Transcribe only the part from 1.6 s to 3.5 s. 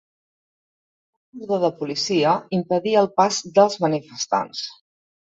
de policia impedia el pas